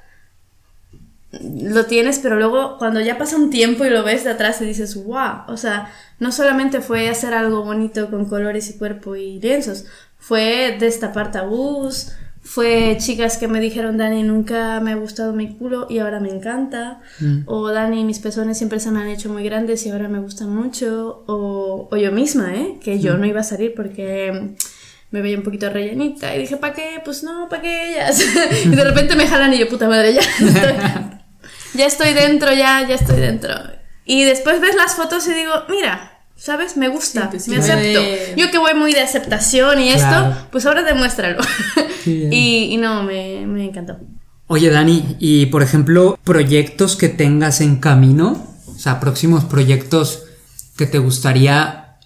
[1.32, 4.64] lo tienes, pero luego cuando ya pasa un tiempo y lo ves de atrás y
[4.64, 9.38] dices, wow, o sea, no solamente fue hacer algo bonito con colores y cuerpo y
[9.38, 9.84] lienzos,
[10.18, 15.86] fue destapar tabús, fue chicas que me dijeron, Dani, nunca me ha gustado mi culo
[15.90, 17.00] y ahora me encanta,
[17.44, 20.48] o Dani, mis pezones siempre se me han hecho muy grandes y ahora me gustan
[20.54, 22.78] mucho, o, o yo misma, ¿eh?
[22.82, 24.54] Que yo no iba a salir porque
[25.10, 27.00] me veía un poquito rellenita y dije, ¿para qué?
[27.04, 28.22] Pues no, ¿para qué ellas?
[28.64, 30.74] y de repente me jalan y yo, puta madre, ya estoy,
[31.74, 33.54] ya estoy dentro, ya, ya estoy dentro.
[34.04, 36.76] Y después ves las fotos y digo, mira, ¿Sabes?
[36.76, 38.00] Me gusta, Sí, sí, me acepto.
[38.36, 40.28] Yo que voy muy de aceptación y Claro.
[40.28, 41.40] esto, pues ahora demuéstralo.
[42.06, 43.98] Y, y no, me, me encantó.
[44.46, 50.22] Oye, Dani, y por ejemplo, proyectos que tengas en camino, o sea, próximos proyectos
[50.78, 51.98] que te gustaría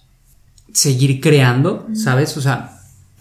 [0.72, 2.36] seguir creando, ¿sabes?
[2.36, 2.71] O sea,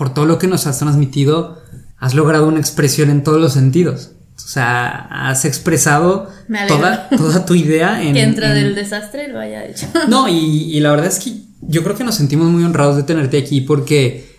[0.02, 1.62] por todo lo que nos has transmitido,
[2.00, 4.14] has logrado una expresión en todos los sentidos.
[4.36, 4.88] O sea,
[5.30, 6.28] has expresado
[6.68, 8.16] toda, toda tu idea en...
[8.16, 9.86] que dentro en- del desastre lo haya hecho.
[10.08, 10.36] No, y,
[10.76, 13.62] y la verdad es que yo creo que nos sentimos muy honrados de tenerte aquí
[13.62, 14.36] porque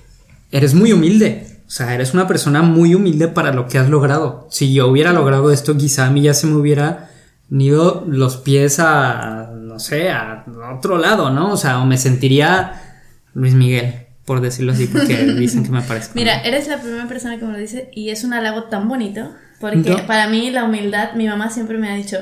[0.50, 1.46] eres muy humilde.
[1.68, 4.48] O sea, eres una persona muy humilde para lo que has logrado.
[4.50, 7.08] Si yo hubiera logrado esto, quizá a mí ya se me hubiera
[7.52, 10.44] ido los pies a, no sé, a
[10.76, 11.52] otro lado, ¿no?
[11.52, 12.98] O sea, o me sentiría
[13.32, 16.12] Luis Miguel, por decirlo así, porque dicen que me parezco.
[16.14, 19.34] Mira, eres la primera persona que me lo dice y es un halago tan bonito
[19.60, 20.06] porque ¿No?
[20.06, 22.18] para mí la humildad, mi mamá siempre me ha dicho,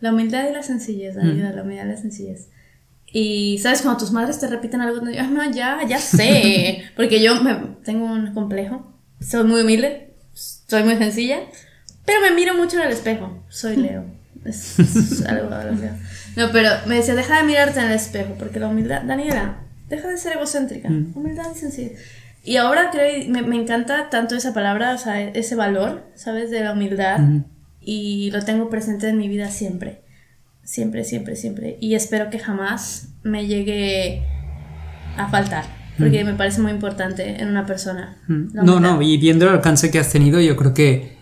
[0.00, 1.20] la humildad y la sencillez, Mm.
[1.20, 2.48] ayuda, la humildad y la sencillez.
[3.14, 7.22] Y sabes, cuando tus madres te repiten algo, no, yo, no, ya, ya sé, porque
[7.22, 11.40] yo me, tengo un complejo, soy muy humilde, soy muy sencilla,
[12.06, 14.04] pero me miro mucho en el espejo, soy Leo,
[14.44, 15.50] es, es algo.
[16.36, 19.58] No, pero me decía, deja de mirarte en el espejo, porque la humildad, Daniela,
[19.92, 22.00] deja de ser egocéntrica, humildad y sencillez.
[22.42, 26.50] Y ahora creo, me, me encanta tanto esa palabra, o sea, ese valor, ¿sabes?
[26.50, 27.20] De la humildad.
[27.80, 30.02] Y lo tengo presente en mi vida siempre.
[30.64, 31.76] Siempre, siempre, siempre.
[31.80, 34.22] Y espero que jamás me llegue
[35.16, 35.66] a faltar.
[35.98, 38.16] Porque me parece muy importante en una persona.
[38.26, 38.54] Mm.
[38.54, 41.16] No, no, y viendo el alcance que has tenido, yo creo que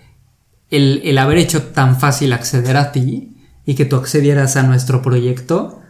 [0.70, 5.02] el, el haber hecho tan fácil acceder a ti y que tú accedieras a nuestro
[5.02, 5.80] proyecto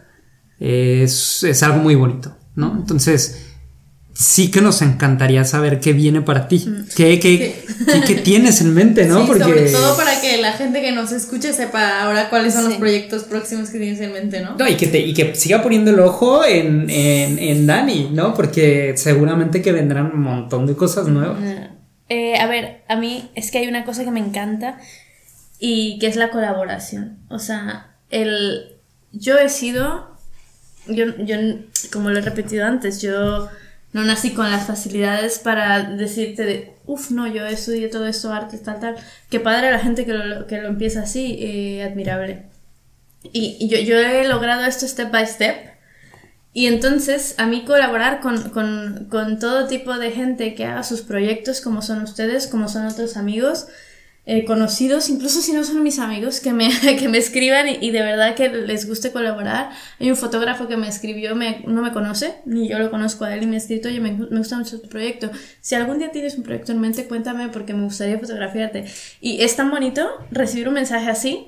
[0.61, 2.75] es, es algo muy bonito, ¿no?
[2.77, 3.47] Entonces,
[4.13, 8.73] sí que nos encantaría saber qué viene para ti, qué, qué, qué- qué tienes en
[8.73, 9.21] mente, ¿no?
[9.21, 12.65] Sí, Porque sobre todo para que la gente que nos escuche sepa ahora cuáles son
[12.65, 14.55] los proyectos próximos que tienes en mente, ¿no?
[14.57, 18.33] No, y que, te- y que siga poniendo el ojo en, en, en Dani, ¿no?
[18.33, 21.39] Porque seguramente que vendrán un montón de cosas nuevas.
[22.09, 24.77] Eh, a ver, a mí es que hay una cosa que me encanta
[25.57, 27.19] y que es la colaboración.
[27.29, 28.73] O sea, el,
[29.13, 30.10] yo he sido,
[30.87, 31.37] yo, yo,
[31.91, 33.49] como lo he repetido antes, yo
[33.93, 38.63] no nací con las facilidades para decirte de, uff, no, yo estudié todo esto, artes,
[38.63, 38.95] tal, tal.
[39.29, 42.43] Qué padre la gente que lo, que lo empieza así, eh, admirable.
[43.23, 45.71] Y, y yo, yo he logrado esto step by step.
[46.53, 51.01] Y entonces a mí colaborar con, con, con todo tipo de gente que haga sus
[51.01, 53.67] proyectos, como son ustedes, como son otros amigos,
[54.23, 58.01] eh, conocidos, incluso si no son mis amigos, que me, que me escriban y, de
[58.03, 59.71] verdad que les guste colaborar.
[59.99, 63.33] Hay un fotógrafo que me escribió, me, no me conoce, ni yo lo conozco a
[63.33, 65.31] él, y me ha escrito, oye, me, me gusta mucho tu proyecto.
[65.59, 68.85] Si algún día tienes un proyecto en mente, cuéntame porque me gustaría fotografiarte.
[69.21, 71.47] Y es tan bonito recibir un mensaje así.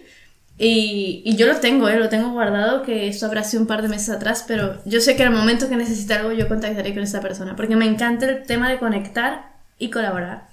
[0.57, 1.97] Y, y yo lo tengo, ¿eh?
[1.97, 5.15] lo tengo guardado, que esto habrá sido un par de meses atrás, pero yo sé
[5.15, 8.43] que al momento que necesite algo yo contactaré con esta persona, porque me encanta el
[8.43, 10.52] tema de conectar y colaborar.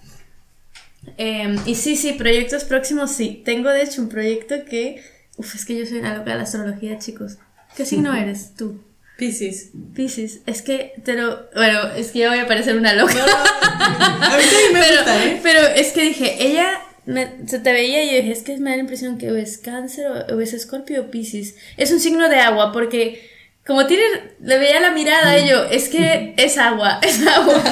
[1.17, 3.43] Eh, y sí, sí, proyectos próximos, sí.
[3.45, 5.03] Tengo de hecho un proyecto que...
[5.37, 7.39] Uf, es que yo soy una loca de la astrología, chicos.
[7.77, 8.83] ¿Qué signo eres tú?
[9.17, 9.71] Piscis.
[9.95, 10.41] Piscis.
[10.47, 11.47] Es que te lo...
[11.55, 13.13] Bueno, es que ya voy a parecer una loca.
[13.23, 15.41] A mí también me pero, gusta, ¿eh?
[15.43, 16.69] pero es que dije, ella
[17.07, 19.37] me- se te veía y yo dije, es que me da la impresión que o
[19.37, 21.57] es cáncer o, o es escorpio o piscis.
[21.77, 23.29] Es un signo de agua porque
[23.67, 24.03] como tiene,
[24.41, 27.63] le veía la mirada y yo, es que es agua, es agua.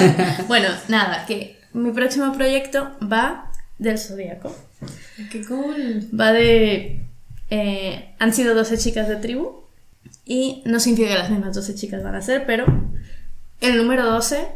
[0.49, 4.55] bueno, nada, que mi próximo proyecto va del zodiaco.
[5.31, 6.09] Qué cool.
[6.19, 7.05] Va de...
[7.51, 9.63] eh, han sido 12 chicas de tribu
[10.25, 12.67] y no significa que las mismas 12 chicas van a ser, pero
[13.61, 14.49] el número 12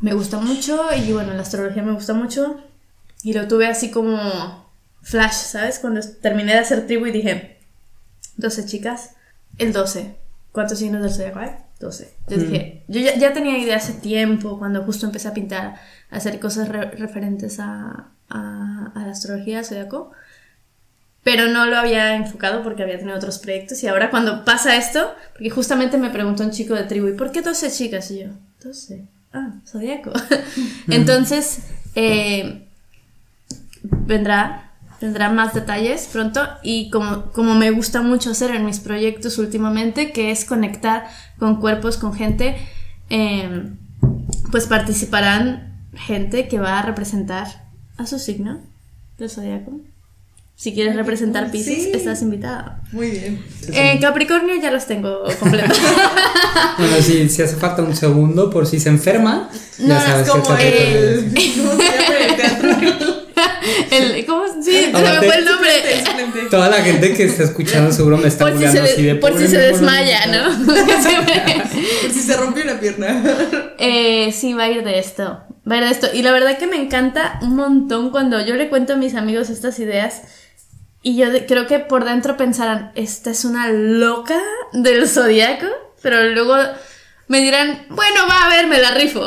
[0.00, 2.60] me gusta mucho y bueno, la astrología me gusta mucho
[3.22, 4.70] y lo tuve así como
[5.02, 5.78] flash, ¿sabes?
[5.78, 7.58] Cuando terminé de hacer tribu y dije,
[8.36, 9.10] 12 chicas,
[9.58, 10.16] el 12.
[10.52, 11.50] ¿Cuántos signos del zodiaco hay?
[11.82, 12.14] 12.
[12.20, 15.74] Entonces dije, yo ya, ya tenía idea hace tiempo, cuando justo empecé a pintar,
[16.10, 20.12] a hacer cosas re- referentes a, a, a la astrología, zodiaco,
[21.22, 25.14] pero no lo había enfocado porque había tenido otros proyectos y ahora cuando pasa esto,
[25.34, 28.10] porque justamente me preguntó un chico de tribu, ¿y por qué 12 chicas?
[28.10, 28.28] Y yo,
[28.62, 29.04] 12.
[29.32, 30.12] Ah, zodiaco.
[30.88, 31.58] Entonces,
[31.94, 32.66] eh,
[33.82, 34.71] vendrá,
[35.02, 40.12] vendrá más detalles pronto y como, como me gusta mucho hacer en mis proyectos últimamente,
[40.12, 41.06] que es conectar
[41.38, 42.56] con cuerpos, con gente,
[43.10, 43.68] eh,
[44.50, 47.46] pues participarán gente que va a representar
[47.98, 48.60] a su signo
[49.18, 49.72] del zodiaco.
[50.54, 51.90] Si quieres representar Pisces, Sí.
[51.92, 52.80] estás invitada.
[52.92, 53.44] Muy bien.
[53.72, 55.78] En Capricornio ya los tengo completos.
[56.78, 60.28] Bueno, si, si hace falta un segundo por si se enferma, ya No, es sabes
[60.28, 60.68] como que
[61.18, 62.70] el- ¿Cómo se llama el teatro?
[63.90, 64.41] El- ¿Cómo?
[64.92, 65.70] Se me fue el nombre.
[66.50, 69.48] Toda la gente que está escuchando seguro me está Por si así de por si
[69.48, 70.66] se desmaya, ¿no?
[70.66, 73.22] Por si se rompió una pierna.
[73.84, 75.42] Eh, sí, va a ir de esto.
[75.68, 76.08] Va a ir de esto.
[76.12, 79.50] Y la verdad que me encanta un montón cuando yo le cuento a mis amigos
[79.50, 80.22] estas ideas.
[81.02, 84.40] Y yo de- creo que por dentro pensarán, esta es una loca
[84.72, 85.66] del zodiaco.
[86.00, 86.56] Pero luego
[87.26, 89.24] me dirán, bueno, va a ver, me la rifo.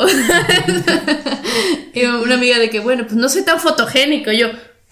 [1.93, 4.31] y una amiga de que, bueno, pues no soy tan fotogénico.
[4.31, 4.47] Yo,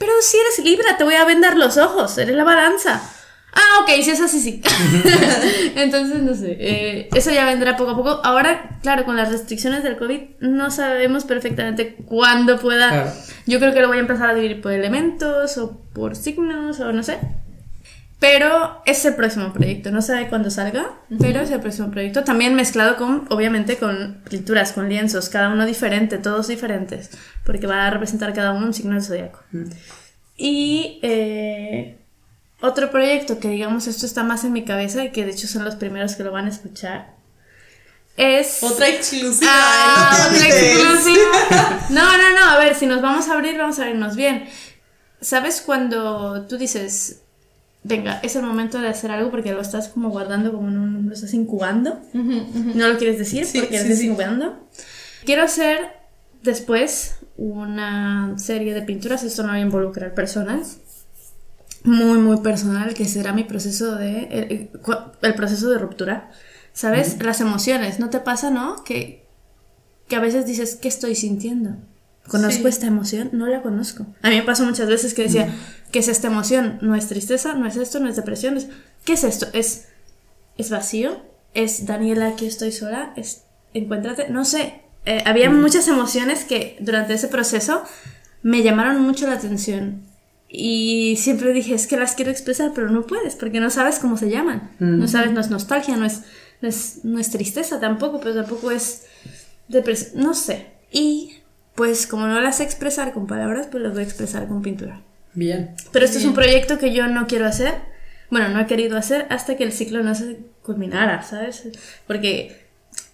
[0.06, 3.02] pero si eres Libra, te voy a vendar los ojos, eres la balanza.
[3.54, 4.62] Ah, ok, si es así, sí.
[5.76, 8.22] Entonces, no sé, eh, eso ya vendrá poco a poco.
[8.24, 12.90] Ahora, claro, con las restricciones del COVID, no sabemos perfectamente cuándo pueda.
[12.90, 13.12] Claro.
[13.46, 16.92] Yo creo que lo voy a empezar a dividir por elementos o por signos o
[16.92, 17.20] no sé.
[18.24, 22.24] Pero es el próximo proyecto, no sabe cuándo salga, pero es el próximo proyecto.
[22.24, 27.10] También mezclado con, obviamente, con pinturas, con lienzos, cada uno diferente, todos diferentes,
[27.46, 29.42] porque va a representar cada uno un signo del zodiaco.
[30.38, 31.98] Y eh,
[32.62, 35.66] otro proyecto que, digamos, esto está más en mi cabeza y que de hecho son
[35.66, 37.16] los primeros que lo van a escuchar,
[38.16, 38.64] es...
[38.64, 39.52] Otra exclusiva.
[39.52, 41.88] Ah, te otra exclusiva.
[41.90, 44.48] No, no, no, a ver, si nos vamos a abrir, vamos a abrirnos bien.
[45.20, 47.23] ¿Sabes cuando tú dices,
[47.84, 51.08] venga, es el momento de hacer algo porque lo estás como guardando, como en un,
[51.08, 52.00] lo estás incubando?
[52.14, 54.08] No lo quieres decir Sí, porque lo estás sí.
[54.08, 54.68] incubando.
[55.26, 55.80] Quiero hacer
[56.42, 60.78] después una serie de pinturas, esto no va a involucrar personas.
[61.86, 64.24] Muy, muy personal, que será mi proceso de.
[64.32, 66.32] El, el- cu- el proceso de ruptura.
[66.72, 67.22] ¿Sabes?
[67.22, 68.00] Las emociones.
[68.00, 68.84] ¿No te pasa, no?
[68.84, 69.28] Que,
[70.08, 71.76] que a veces dices, ¿qué estoy sintiendo?
[72.28, 72.68] ¿Conozco Sí.
[72.70, 73.30] esta emoción?
[73.34, 74.06] No la conozco.
[74.22, 75.54] A mí me pasó muchas veces que decía,
[75.92, 76.80] ¿qué es esta emoción?
[76.82, 78.56] No es tristeza, no es esto, no es depresión.
[78.58, 78.68] es-
[79.06, 79.48] ¿Qué es esto?
[79.54, 79.88] ¿Es,
[80.58, 81.22] ¿Es vacío?
[81.54, 83.14] ¿Es Daniela, aquí estoy sola?
[83.18, 84.30] ¿Es encuéntrate?
[84.30, 84.82] No sé.
[85.06, 87.84] Eh, había muchas emociones que durante ese proceso
[88.42, 90.04] me llamaron mucho la atención.
[90.48, 94.18] Y siempre dije, es que las quiero expresar, pero no puedes, porque no sabes cómo
[94.18, 94.72] se llaman.
[94.80, 96.22] No sabes, no es nostalgia, no es,
[96.62, 99.04] no es, no es tristeza tampoco, pero tampoco es
[99.68, 100.24] depresión.
[100.24, 100.68] No sé.
[100.92, 101.38] Y
[101.76, 105.02] pues como no las sé expresar con palabras, pues las voy a expresar con pintura.
[105.34, 105.76] Bien.
[105.92, 107.74] Pero este es un proyecto que yo no quiero hacer.
[108.30, 111.64] Bueno, no he querido hacer hasta que el ciclo no se culminara, ¿sabes?
[112.08, 112.68] Porque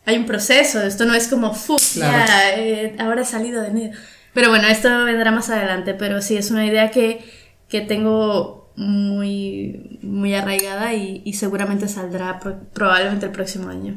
[0.05, 1.53] hay un proceso, esto no es como.
[1.93, 2.25] Claro.
[2.27, 3.91] Ya, eh, ahora he salido de nido.
[4.33, 7.19] Pero bueno, esto vendrá más adelante, pero sí, es una idea que,
[7.67, 13.95] que tengo muy, muy arraigada y, y seguramente saldrá pro- probablemente el próximo año.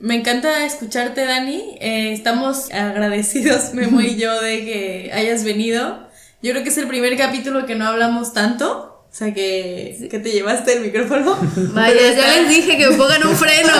[0.00, 1.76] Me encanta escucharte, Dani.
[1.80, 6.08] Eh, estamos agradecidos, Memo y yo, de que hayas venido.
[6.42, 8.88] Yo creo que es el primer capítulo que no hablamos tanto.
[9.12, 11.38] O sea, que, que te llevaste el micrófono.
[11.74, 13.72] Vaya, Pero ya les dije que me pongan un freno.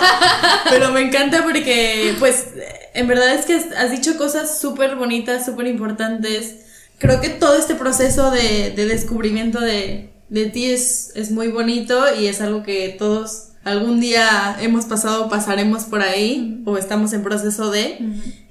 [0.70, 2.46] Pero me encanta porque, pues,
[2.94, 6.56] en verdad es que has dicho cosas súper bonitas, súper importantes.
[6.98, 12.02] Creo que todo este proceso de, de descubrimiento de, de ti es, es muy bonito
[12.18, 17.22] y es algo que todos algún día hemos pasado, pasaremos por ahí o estamos en
[17.22, 17.98] proceso de.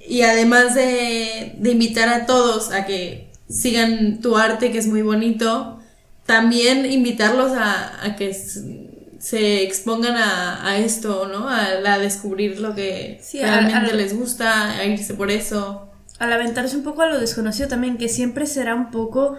[0.06, 5.02] Y además de, de invitar a todos a que sigan tu arte, que es muy
[5.02, 5.78] bonito,
[6.26, 11.48] también invitarlos a, a que se expongan a, a esto, ¿no?
[11.48, 15.88] A, a descubrir lo que Sí, realmente les gusta, a irse por eso.
[16.18, 19.36] al aventarse un poco a lo desconocido también, que siempre será un poco...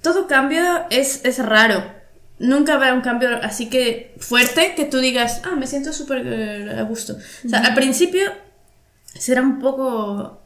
[0.00, 1.82] Todo cambio es, es raro.
[2.42, 6.76] Nunca habrá un cambio así que fuerte que tú digas, ah, me siento súper eh,
[6.76, 7.16] a gusto.
[7.46, 8.32] O sea, al principio
[9.14, 10.42] será un poco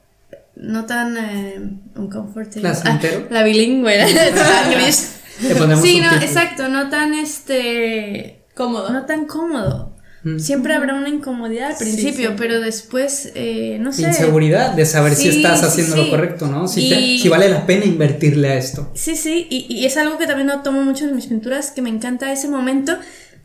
[0.57, 2.69] no tan eh, uncomfortable.
[2.69, 3.97] Ah, la bilingüe,
[5.59, 8.91] ponemos Sí, no, exacto, no tan este Cómodo.
[8.91, 9.96] no tan cómodo.
[10.39, 14.03] Siempre habrá una incomodidad al Sí, principio, pero después, eh, no sé.
[14.03, 16.67] Inseguridad de saber si estás haciendo lo correcto, ¿no?
[16.69, 18.91] Si, te- Y- si vale la pena invertirle a esto.
[18.95, 21.81] Sí, sí, y, y es algo que también no tomo mucho en mis pinturas, que
[21.83, 22.99] me encanta ese momento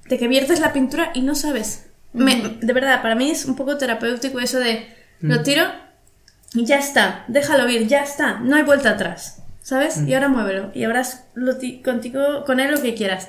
[0.10, 1.84] de que viertes la pintura y no sabes.
[2.14, 4.86] Me- de verdad, para mí es un poco terapéutico eso de
[5.22, 5.64] lo tiro
[6.54, 10.00] y ya está, déjalo ir, ya está, no hay vuelta atrás, ¿sabes?
[10.06, 10.84] Y ahora muévelo y
[11.60, 13.28] ti- contigo, con él lo que quieras.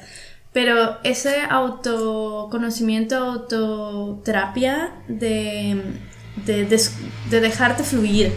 [0.53, 5.83] Pero ese autoconocimiento, autoterapia de,
[6.45, 6.65] de,
[7.31, 8.33] de dejarte fluir,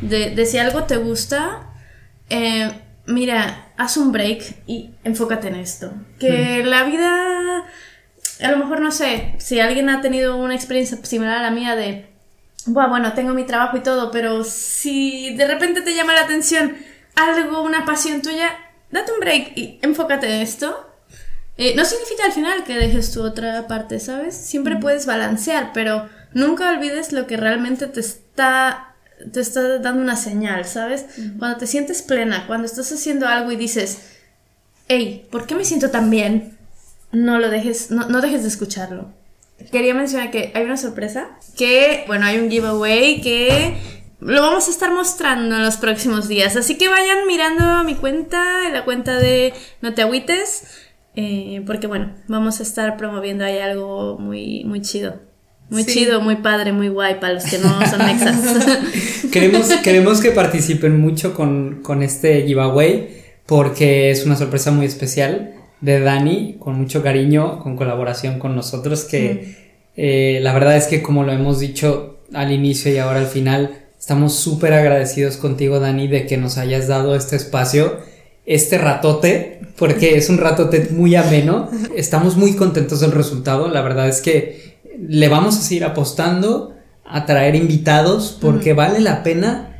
[0.00, 1.68] de, de si algo te gusta,
[2.28, 2.72] eh,
[3.06, 5.92] mira, haz un break y enfócate en esto.
[6.18, 7.64] Que la vida,
[8.42, 11.76] a lo mejor no sé, si alguien ha tenido una experiencia similar a la mía
[11.76, 12.10] de,
[12.66, 16.76] "Buah, bueno, tengo mi trabajo y todo, pero si de repente te llama la atención
[17.14, 18.50] algo, una pasión tuya,
[18.90, 20.86] date un break y enfócate en esto.
[21.60, 24.34] Eh, no significa al final que dejes tu otra parte, ¿sabes?
[24.34, 28.86] Siempre puedes balancear, pero nunca olvides lo que realmente te está
[29.30, 31.04] te está dando una señal, ¿sabes?
[31.38, 33.98] Cuando te sientes plena, cuando estás haciendo algo y dices,
[34.88, 36.56] hey, ¿por qué me siento tan bien?
[37.12, 39.12] No lo dejes, no, no dejes de escucharlo.
[39.70, 43.76] Quería mencionar que hay una sorpresa, que, bueno, hay un giveaway que
[44.20, 46.56] lo vamos a estar mostrando en los próximos días.
[46.56, 49.52] Así que vayan mirando mi cuenta, la cuenta de
[49.82, 50.62] No Te Agüites,
[51.16, 55.28] eh, porque bueno, vamos a estar promoviendo ahí algo muy, muy chido.
[55.68, 56.00] Muy Sí.
[56.00, 58.66] chido, muy padre, muy guay para los que no son mexas.
[59.32, 65.54] Queremos, queremos que participen mucho con, con este giveaway porque es una sorpresa muy especial
[65.80, 69.56] de Dani, con mucho cariño, con colaboración con nosotros, que
[69.96, 73.78] eh, la verdad es que como lo hemos dicho al inicio y ahora al final,
[73.98, 77.98] estamos súper agradecidos contigo Dani de que nos hayas dado este espacio,
[78.54, 84.08] este ratote, porque es un ratote muy ameno, estamos muy contentos del resultado, la verdad
[84.08, 86.74] es que le vamos a seguir apostando
[87.04, 89.76] a traer invitados porque vale la pena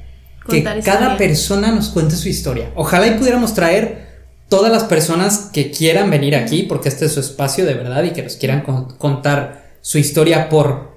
[0.49, 1.17] que cada historia.
[1.19, 2.71] persona nos cuente su historia.
[2.77, 4.09] Ojalá y pudiéramos traer
[4.49, 8.11] todas las personas que quieran venir aquí porque este es su espacio de verdad y
[8.11, 10.90] que nos quieran con- contar su historia por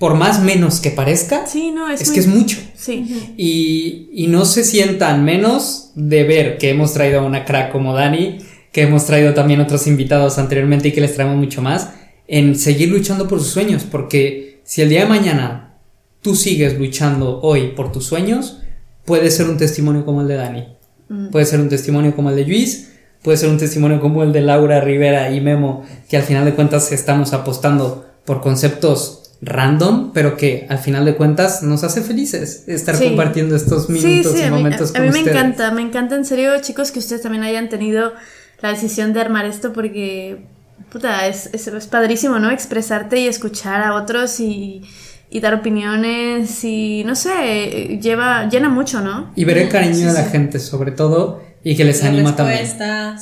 [0.00, 1.46] por más menos que parezca.
[1.46, 2.56] sí, no, es, es muy- que es mucho.
[2.74, 3.32] Sí.
[3.36, 7.94] Y, y no se sientan menos de ver que hemos traído a una crack como
[7.94, 8.38] Dani,
[8.72, 11.90] que hemos traído también otros invitados anteriormente y que les traemos mucho más,
[12.26, 15.76] en seguir luchando por sus sueños, porque si el día de mañana
[16.22, 18.58] tú sigues luchando hoy por tus sueños,
[19.04, 20.64] puede ser un testimonio como el de Dani,
[21.32, 22.92] puede ser un testimonio como el de Luis,
[23.22, 26.54] puede ser un testimonio como el de Laura Rivera y Memo, que al final de
[26.54, 32.64] cuentas estamos apostando por conceptos random, pero que al final de cuentas nos hace felices
[32.66, 33.04] estar Sí.
[33.06, 36.14] compartiendo estos minutos sí, y a mí, momentos a- a mí me encanta, me encanta
[36.16, 38.12] en serio, chicos, que ustedes también hayan tenido
[38.60, 40.44] la decisión de armar esto porque,
[40.92, 42.50] puta, es, es, es padrísimo, ¿no?
[42.50, 44.82] Expresarte y escuchar a otros y,
[45.30, 49.30] y dar opiniones y, no sé, lleva, llena mucho, ¿no?
[49.36, 52.66] Y ver el cariño de la gente, sobre todo, y que les La anima también.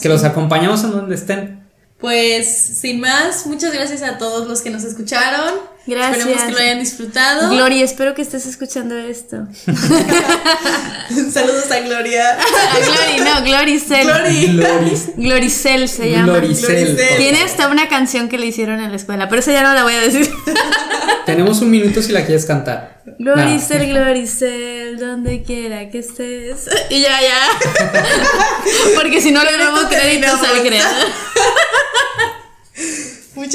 [0.03, 1.58] Que los acompañamos en donde estén.
[2.01, 5.55] Pues sin más, muchas gracias a todos los que nos escucharon.
[5.84, 6.18] Gracias.
[6.18, 7.51] Esperemos que lo hayan disfrutado.
[7.51, 9.49] Gloria, espero que estés escuchando esto.
[11.32, 12.32] Saludos a Gloria.
[12.38, 14.07] A Glory, no, Gloricel.
[14.07, 15.12] Glory.
[15.16, 16.34] Gloricel se llama.
[16.34, 16.84] Gloricel.
[16.84, 17.16] Gloricel.
[17.16, 19.82] Tiene hasta una canción que le hicieron en la escuela, pero esa ya no la
[19.82, 20.30] voy a decir.
[21.26, 23.03] Tenemos un minuto si la quieres cantar.
[23.18, 26.68] Gloricel, Gloricel, donde quiera que estés.
[26.90, 28.70] Y ya, ya.
[28.94, 31.09] Porque si no le damos créditos al creador.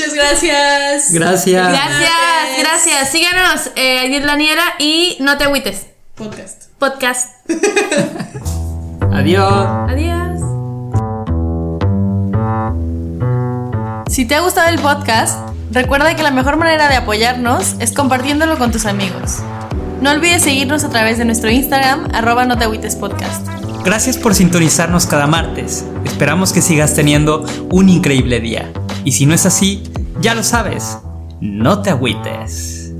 [0.03, 1.11] Muchas gracias.
[1.13, 1.69] Gracias.
[1.69, 2.11] Gracias,
[2.59, 3.09] gracias.
[3.09, 5.85] Síganos, eh, Daniela y no te agüites.
[6.15, 6.63] Podcast.
[6.77, 7.29] Podcast.
[9.13, 9.67] Adiós.
[9.89, 10.41] Adiós.
[14.09, 15.39] Si te ha gustado el podcast,
[15.71, 19.37] recuerda que la mejor manera de apoyarnos es compartiéndolo con tus amigos.
[20.01, 23.47] No olvides seguirnos a través de nuestro Instagram, arroba no te agüites podcast.
[23.85, 25.85] Gracias por sintonizarnos cada martes.
[26.03, 28.69] Esperamos que sigas teniendo un increíble día.
[29.05, 29.83] Y si no es así,
[30.21, 30.97] ya lo sabes.
[31.41, 32.93] No te agüites.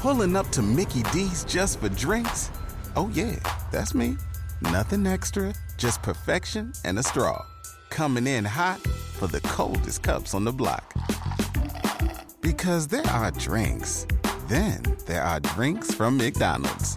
[0.00, 2.50] Pulling up to Mickey D's just for drinks?
[2.96, 3.36] Oh, yeah,
[3.70, 4.16] that's me.
[4.62, 7.44] Nothing extra, just perfection and a straw.
[7.90, 8.80] Coming in hot
[9.18, 10.94] for the coldest cups on the block.
[12.40, 14.06] Because there are drinks,
[14.48, 16.96] then there are drinks from McDonald's.